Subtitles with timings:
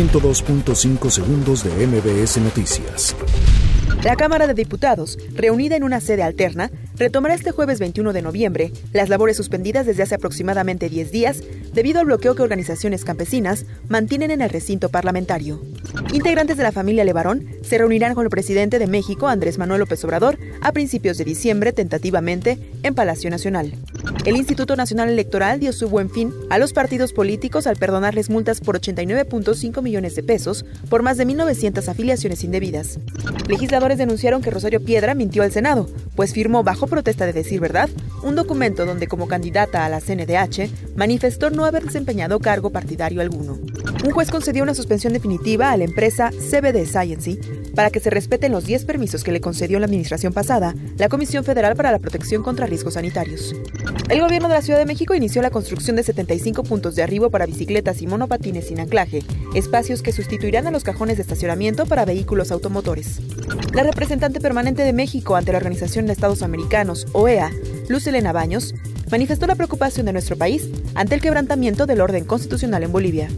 [0.00, 3.14] 102.5 segundos de MBS Noticias.
[4.02, 8.72] La Cámara de Diputados, reunida en una sede alterna, retomará este jueves 21 de noviembre
[8.92, 11.42] las labores suspendidas desde hace aproximadamente 10 días
[11.72, 15.62] debido al bloqueo que organizaciones campesinas mantienen en el recinto parlamentario.
[16.12, 20.04] Integrantes de la familia Levarón se reunirán con el presidente de México, Andrés Manuel López
[20.04, 23.72] Obrador, a principios de diciembre, tentativamente, en Palacio Nacional.
[24.26, 28.60] El Instituto Nacional Electoral dio su buen fin a los partidos políticos al perdonarles multas
[28.60, 32.98] por 89.5 millones de pesos por más de 1.900 afiliaciones indebidas.
[33.48, 37.88] Legisladores denunciaron que Rosario Piedra mintió al Senado, pues firmó bajo protesta de decir verdad
[38.22, 43.58] un documento donde como candidata a la CNDH manifestó no haber desempeñado cargo partidario alguno.
[44.04, 47.38] Un juez concedió una suspensión definitiva a la empresa CBD Sciency
[47.74, 51.44] para que se respeten los 10 permisos que le concedió la administración pasada la Comisión
[51.44, 53.54] Federal para la Protección contra Riesgos Sanitarios.
[54.08, 57.30] El gobierno de la Ciudad de México inició la construcción de 75 puntos de arribo
[57.30, 59.22] para bicicletas y monopatines sin anclaje,
[59.54, 63.20] espacios que sustituirán a los cajones de estacionamiento para vehículos automotores.
[63.72, 66.79] La representante permanente de México ante la Organización de Estados Americanos,
[67.12, 67.50] OEA,
[67.88, 68.74] Luz Elena Baños,
[69.10, 73.28] manifestó la preocupación de nuestro país ante el quebrantamiento del orden constitucional en Bolivia.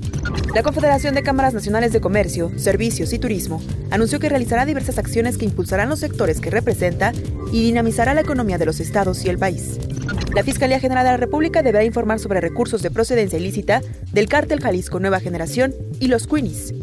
[0.54, 5.38] La Confederación de Cámaras Nacionales de Comercio, Servicios y Turismo anunció que realizará diversas acciones
[5.38, 7.12] que impulsarán los sectores que representa
[7.52, 9.78] y dinamizará la economía de los estados y el país.
[10.34, 14.60] La Fiscalía General de la República deberá informar sobre recursos de procedencia ilícita del cártel
[14.60, 16.74] Jalisco Nueva Generación y los Queenies.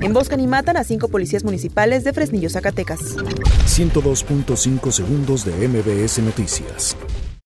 [0.00, 3.16] Emboscan y matan a cinco policías municipales de Fresnillo, Zacatecas.
[3.16, 6.96] 102.5 segundos de MBS Noticias.